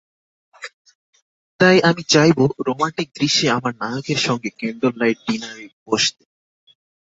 [1.59, 6.23] তাই আমি চাইব, রোমান্টিক দৃশ্যে আমার নায়কের সঙ্গে ক্যান্ডললাইট ডিনারে বসতে।